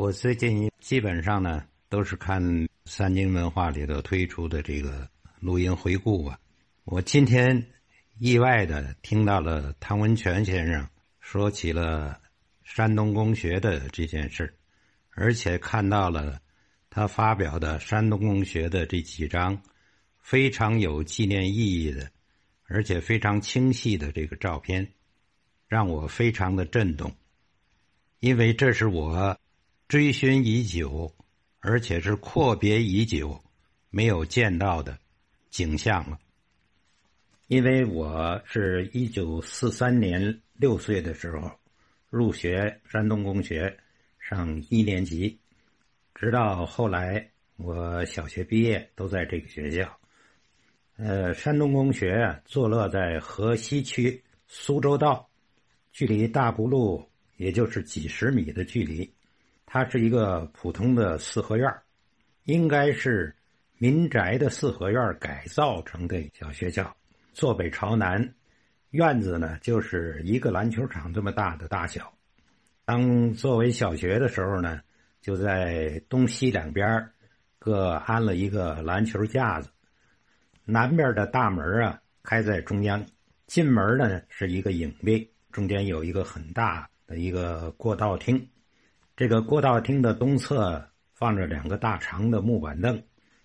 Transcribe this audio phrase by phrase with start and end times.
[0.00, 2.42] 我最近基本上呢都是看
[2.86, 5.06] 三金文化里头推出的这个
[5.40, 6.40] 录音回顾吧。
[6.84, 7.62] 我今天
[8.18, 10.88] 意外的听到了汤文泉先生
[11.20, 12.18] 说起了
[12.64, 14.50] 山东公学的这件事
[15.10, 16.40] 而且看到了
[16.88, 19.60] 他发表的山东公学的这几张
[20.18, 22.10] 非常有纪念意义的，
[22.68, 24.94] 而且非常清晰的这个照片，
[25.68, 27.14] 让我非常的震动，
[28.20, 29.38] 因为这是我。
[29.90, 31.12] 追寻已久，
[31.58, 33.42] 而且是阔别已久，
[33.90, 34.96] 没有见到的
[35.50, 36.16] 景象了。
[37.48, 41.50] 因为我是一九四三年六岁的时候
[42.08, 43.76] 入学山东工学，
[44.20, 45.36] 上一年级，
[46.14, 49.98] 直到后来我小学毕业都在这个学校。
[50.98, 55.28] 呃，山东工学，坐落在河西区苏州道，
[55.90, 57.04] 距离大沽路
[57.38, 59.12] 也就是几十米的距离。
[59.72, 61.72] 它是一个普通的四合院
[62.42, 63.32] 应该是
[63.78, 66.92] 民宅的四合院改造成的小学校。
[67.32, 68.34] 坐北朝南，
[68.90, 72.12] 院子呢就是一个篮球场这么大的大小。
[72.84, 74.80] 当作为小学的时候呢，
[75.20, 77.08] 就在东西两边
[77.60, 79.70] 各安了一个篮球架子。
[80.64, 83.06] 南边的大门啊开在中央，
[83.46, 88.48] 进门呢是一个影壁，中间有一个很大的一个过道厅。
[89.20, 90.82] 这个过道厅的东侧
[91.12, 92.98] 放着两个大长的木板凳，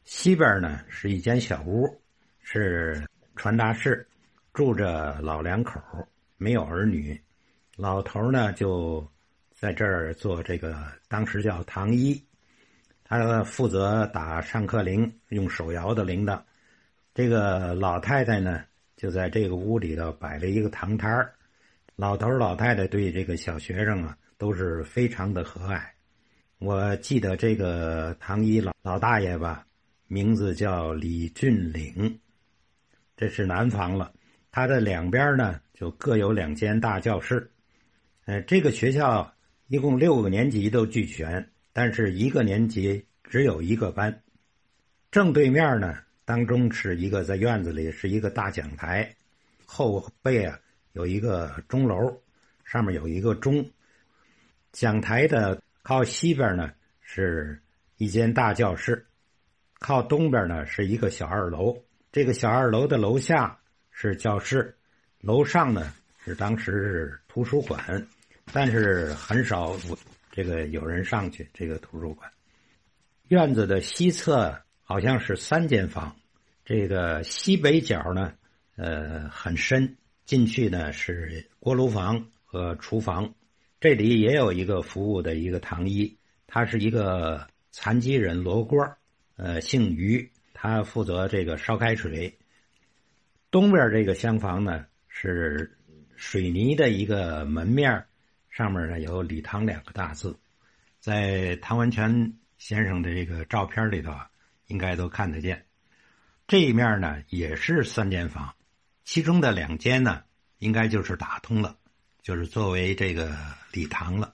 [0.06, 1.86] 西边呢是一间小屋，
[2.40, 4.08] 是传达室，
[4.54, 5.82] 住着老两口，
[6.38, 7.22] 没有儿女。
[7.76, 9.06] 老头呢就
[9.52, 12.26] 在这儿做这个，当时叫堂医，
[13.04, 16.42] 他负责打上课铃，用手摇的铃铛。
[17.14, 18.64] 这个老太太呢
[18.96, 21.34] 就在这个屋里头摆了一个堂摊儿，
[21.98, 24.18] 老头老太太对这个小学生啊。
[24.38, 25.82] 都是非常的和蔼。
[26.60, 29.66] 我记得这个唐一老老大爷吧，
[30.08, 32.20] 名字叫李俊岭，
[33.18, 34.14] 这是南方了。
[34.52, 37.52] 他的两边呢，就各有两间大教室。
[38.26, 39.32] 呃，这个学校
[39.68, 44.22] 一共六个年级都俱全，但是一个年级只有一个班。
[45.12, 49.14] 正对面呢，当中是一个在院子里是一个大讲台，
[49.66, 50.58] 后背啊
[50.94, 52.22] 有一个钟楼，
[52.64, 53.64] 上面有一个钟。
[54.76, 57.62] 讲台的靠西边呢是
[57.96, 59.06] 一间大教室，
[59.80, 61.82] 靠东边呢是一个小二楼。
[62.12, 63.58] 这个小二楼的楼下
[63.90, 64.76] 是教室，
[65.22, 65.94] 楼上呢
[66.26, 68.06] 是当时是图书馆，
[68.52, 69.78] 但是很少
[70.30, 71.50] 这个有人上去。
[71.54, 72.30] 这个图书馆
[73.30, 76.18] 院子的西侧好像是三间房，
[76.66, 78.34] 这个西北角呢
[78.76, 83.34] 呃很深，进去呢是锅炉房和厨房。
[83.86, 88.84] 这里也有一个服务的一个唐医，他是一个残疾人罗锅
[89.36, 92.36] 呃，姓于，他负责这个烧开水。
[93.52, 95.78] 东边这个厢房呢是
[96.16, 98.08] 水泥的一个门面，
[98.50, 100.36] 上面呢有“礼堂”两个大字，
[101.00, 104.32] 在唐文泉先生的这个照片里头啊，
[104.66, 105.64] 应该都看得见。
[106.48, 108.56] 这一面呢也是三间房，
[109.04, 110.24] 其中的两间呢
[110.58, 111.78] 应该就是打通了。
[112.26, 113.38] 就是作为这个
[113.72, 114.34] 礼堂了，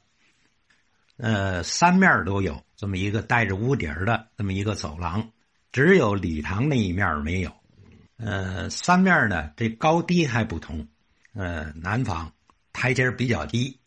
[1.17, 5.29] 呃，三面都有这么一个带着屋顶的这么一个走廊，
[5.73, 7.51] 只有礼堂那一面没有。
[8.15, 10.87] 呃，三面呢，这高低还不同。
[11.33, 12.31] 呃，南方
[12.71, 13.77] 台阶比较低，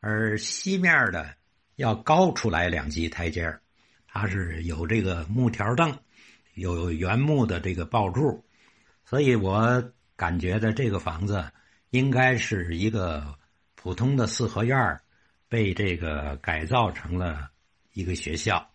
[0.00, 1.36] 而西面的
[1.76, 3.60] 要高出来两级台阶
[4.08, 5.96] 它是有这个木条凳，
[6.54, 8.44] 有原木的这个抱柱，
[9.04, 11.52] 所以我感觉的这个房子
[11.90, 13.40] 应该是一个。
[13.82, 15.02] 普通的四合院儿
[15.48, 17.50] 被这个改造成了
[17.94, 18.70] 一个学校。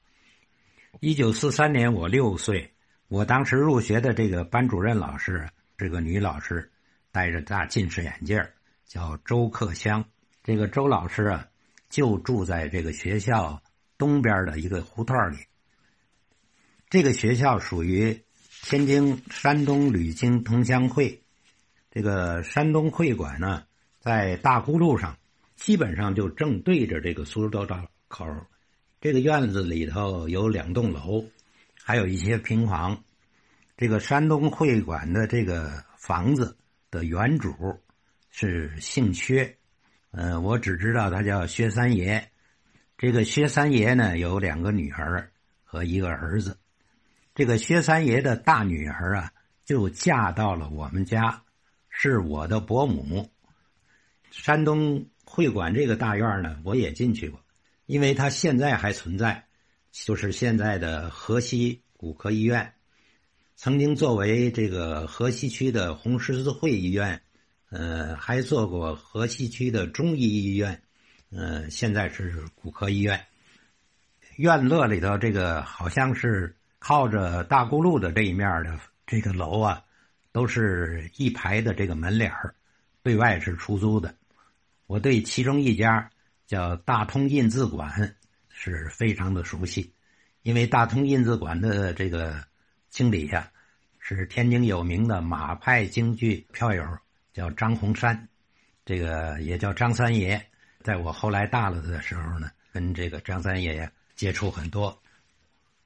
[1.00, 2.74] 一九四三年，我六岁，
[3.08, 5.48] 我当时入学的这个班主任老师
[5.78, 6.70] 是个女老师，
[7.10, 8.46] 戴着大近视眼镜
[8.86, 10.04] 叫周克香。
[10.44, 11.48] 这个周老师啊，
[11.90, 13.64] 就住在这个学校
[13.98, 15.38] 东边的一个胡同里。
[16.90, 18.26] 这个学校属于
[18.62, 21.24] 天津山东旅京同乡会，
[21.92, 23.64] 这个山东会馆呢。
[24.00, 25.18] 在大沽路上，
[25.56, 28.26] 基本上就正对着这个苏州道口。
[29.00, 31.26] 这个院子里头有两栋楼，
[31.84, 33.04] 还有一些平房。
[33.76, 36.58] 这个山东会馆的这个房子
[36.90, 37.54] 的原主
[38.30, 39.56] 是姓薛，
[40.12, 42.32] 呃，我只知道他叫薛三爷。
[42.98, 45.30] 这个薛三爷呢有两个女儿
[45.64, 46.58] 和一个儿子。
[47.36, 49.32] 这个薛三爷的大女儿啊，
[49.64, 51.44] 就嫁到了我们家，
[51.90, 53.30] 是我的伯母。
[54.40, 57.44] 山东会馆这个大院呢，我也进去过。
[57.88, 59.46] 因为它现在还存在，
[59.92, 62.74] 就是现在的河西骨科医院，
[63.56, 67.22] 曾经作为这个河西区的红十字会医院，
[67.70, 70.82] 呃，还做过河西区的中医医院，
[71.32, 73.20] 呃，现在是骨科医院。
[74.38, 79.84] 院落里头这个好像是靠着大沽路的这一面的这个楼啊，
[80.32, 82.54] 都是一排的这个门脸儿。
[83.02, 84.14] 对外是出租的，
[84.88, 86.10] 我对其中一家
[86.48, 88.16] 叫大通印字馆
[88.50, 89.94] 是非常的熟悉，
[90.42, 92.44] 因为大通印字馆的这个
[92.90, 93.52] 经理呀，
[94.00, 96.84] 是天津有名的马派京剧票友，
[97.34, 98.28] 叫张洪山，
[98.86, 100.44] 这个也叫张三爷。
[100.82, 104.98] 在我后来大了的时候呢，跟这个张三爷接触很多。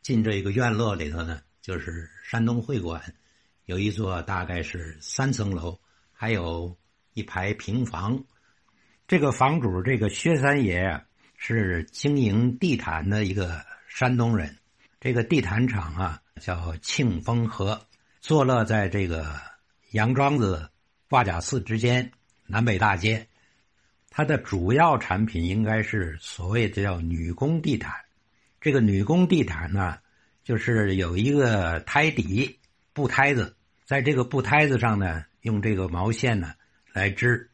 [0.02, 3.02] 进这个院落里头呢，就是山东会馆，
[3.66, 5.80] 有一座大概是三层楼，
[6.14, 6.78] 还有。
[7.14, 8.24] 一排平房，
[9.12, 11.04] 这个房主这个薛三爷啊，
[11.36, 14.56] 是经营地毯的一个山东人。
[15.02, 17.86] 这个地毯厂啊叫庆丰和，
[18.22, 19.36] 坐落在这个
[19.92, 20.70] 杨庄子
[21.10, 22.10] 挂甲寺之间
[22.46, 23.28] 南北大街。
[24.10, 27.94] 它的主要产品应该是所谓的叫女工地毯。
[28.62, 29.98] 这个女工地毯呢，
[30.42, 32.58] 就是有一个胎底
[32.94, 36.54] 布胎子，在这个布胎子上呢，用这个毛线呢。
[36.94, 37.51] 来织，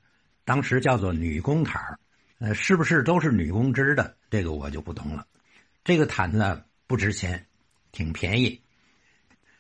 [0.48, 2.00] 当时叫做女工毯儿，
[2.40, 4.16] 呃，是不是都是女工织的？
[4.30, 5.28] 这个我就不懂了。
[5.84, 7.48] 这个毯子不值钱，
[7.92, 8.62] 挺便宜。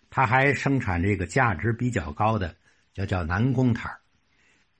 [0.10, 2.56] 他还生产这个价值比较高的，
[2.94, 4.00] 叫叫男工毯儿，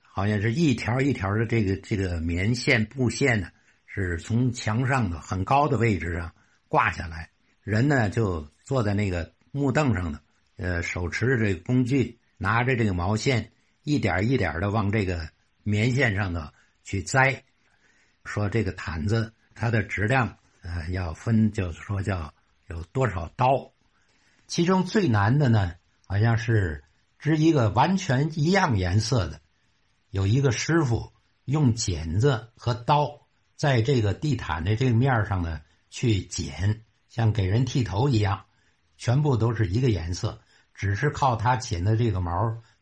[0.00, 3.50] 好像是一条一条的这个这个棉线布线呢，
[3.86, 6.32] 是从墙上的很高的位置上
[6.68, 7.28] 挂下来，
[7.62, 10.22] 人呢就坐在那个木凳上的，
[10.56, 13.52] 呃，手持着这个工具，拿着这个毛线。
[13.84, 15.30] 一点一点的往这个
[15.68, 16.50] 棉线上头
[16.82, 17.44] 去栽，
[18.24, 22.32] 说这个毯子它的质量，呃，要分，就是说叫
[22.68, 23.70] 有多少刀。
[24.46, 25.74] 其中最难的呢，
[26.06, 26.84] 好像是
[27.18, 29.42] 织一个完全一样颜色的，
[30.08, 31.12] 有一个师傅
[31.44, 35.60] 用剪子和刀在这个地毯的这个面上呢
[35.90, 38.46] 去剪，像给人剃头一样，
[38.96, 40.40] 全部都是一个颜色，
[40.72, 42.32] 只是靠他剪的这个毛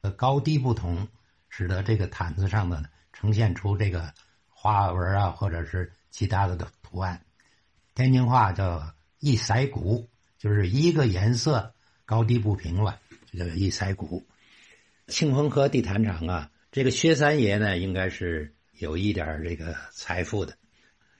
[0.02, 0.12] 的。
[0.12, 1.08] 高低不同，
[1.56, 4.12] 使得这个毯子上呢呈现出这个
[4.46, 7.18] 花纹啊，或者是其他的的图案。
[7.94, 10.06] 天津话叫一色骨，
[10.36, 11.74] 就是一个颜色
[12.04, 13.00] 高低不平了，
[13.32, 14.28] 这叫一色骨。
[15.06, 20.54] 庆丰和地毯厂啊，这个薛三爷呢，应该是有一点这个财富的。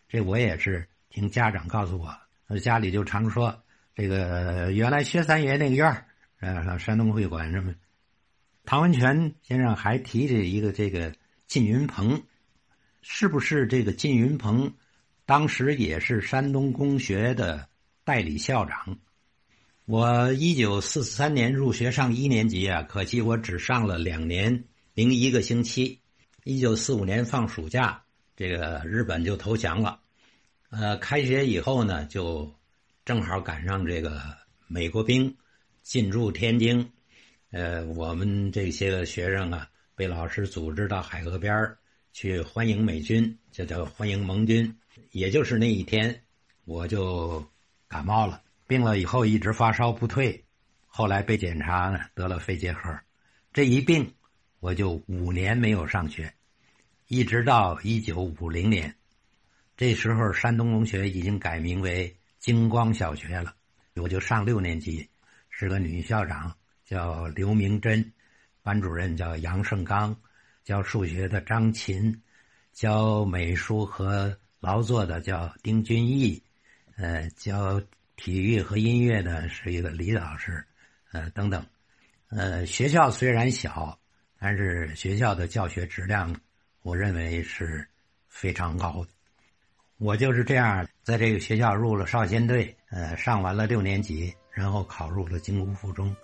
[0.06, 3.58] 这我也是听家长告诉我，家里就常说
[3.94, 6.04] 这个原来薛三爷那个院儿，
[6.40, 7.74] 呃，山东会馆什么。
[8.66, 11.14] 唐文泉先生还提着一个这个
[11.46, 12.20] 靳云鹏，
[13.00, 14.74] 是不是这个靳云鹏，
[15.24, 17.68] 当时也是山东工学的
[18.02, 18.98] 代理校长？
[19.84, 24.64] 我一九四三年入学上一年级啊，可惜我只上了两年
[24.94, 26.00] 零一个星期。
[26.42, 28.02] 一九四五年放暑假，
[28.36, 30.00] 这个日本就投降了。
[30.70, 32.52] 呃，开学以后呢，就
[33.04, 34.20] 正好赶上这个
[34.66, 35.36] 美国兵
[35.84, 36.90] 进驻天津。
[37.50, 41.75] 呃，我们这些个学生啊，被老师组织到海河边
[42.12, 44.76] 去欢迎美军，就叫欢迎盟军。
[45.12, 46.22] 也就是那一天，
[46.64, 47.46] 我就
[47.87, 50.44] 感冒了，病了以后一直发烧不退，
[50.86, 52.98] 后来被检查呢得了肺结核。
[53.53, 54.12] 这一病，
[54.58, 56.34] 我就五年没有上学，
[57.06, 58.94] 一直到一九五零年，
[59.76, 63.55] 这时候山东农学已经改名为京光小学了，
[63.94, 65.08] 我就上六年级，
[65.48, 66.55] 是个女校长。
[66.86, 68.12] 叫刘明珍，
[68.62, 70.16] 班主任叫杨胜刚，
[70.62, 72.22] 教数学的张琴，
[72.72, 76.40] 教美术和劳作的叫丁俊义，
[76.96, 77.82] 呃，教
[78.14, 80.64] 体育和音乐的是一个李老师，
[81.10, 81.66] 呃，等等，
[82.28, 83.98] 呃，学校虽然小，
[84.38, 86.34] 但是学校的教学质量，
[86.82, 87.84] 我认为是
[88.28, 89.10] 非常高的。
[89.98, 96.14] 我就是这样在这个学校入了少先队，呃，上完了六年级，然后考入了京工附中。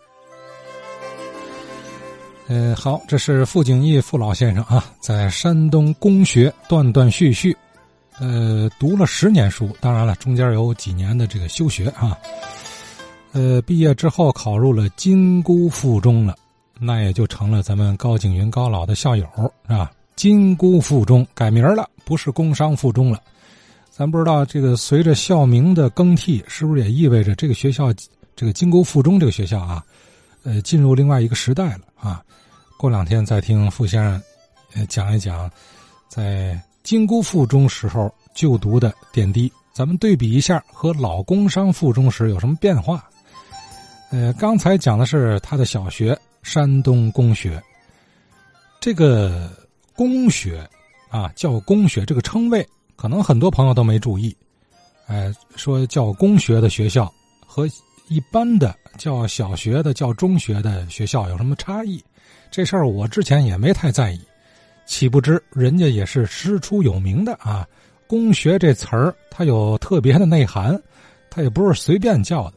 [2.48, 7.56] 呃，好，这是傅景义傅老先生啊，在山东工学断断续续，
[8.18, 12.18] 呃，读了十年书，当然了，中间有几年的这个休学啊。
[13.32, 16.36] 呃，毕业之后考入了金姑附中了，
[16.78, 19.26] 那也就成了咱们高景云高老的校友
[19.66, 19.90] 是吧？
[20.16, 23.18] 金姑附中改名了，不是工商附中了。
[23.90, 27.90] 咱不知道这个随着校名的更替，是不是也意味着这个学校，
[28.34, 29.82] 这个金姑附中这个学校啊，
[30.42, 32.22] 呃，进入另外一个时代了啊？
[32.76, 35.48] 过两天再听傅先生，讲一讲，
[36.08, 39.50] 在金姑附中时候就读的点滴。
[39.72, 43.08] 咱们对比一下和老工商附中时有什么变化。
[44.10, 47.62] 呃，刚才讲的是他的小学山东公学，
[48.80, 49.48] 这个
[49.94, 50.68] 公学
[51.08, 54.36] 啊叫公学这个称谓，可能很多朋友都没注意。
[55.06, 57.10] 哎，说叫公学的学校
[57.46, 57.66] 和
[58.08, 62.02] 一般的叫小学的、叫中学的学校有什么差异？
[62.50, 64.20] 这事儿我之前也没太在意，
[64.84, 67.66] 岂不知人家也是师出有名的啊！
[68.06, 70.78] 公学这词儿它有特别的内涵，
[71.30, 72.54] 它也不是随便叫的。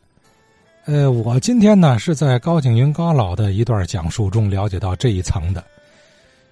[0.86, 5.64] 呃，我今天呢是在高景云高老的一段讲述中了解到这一层的。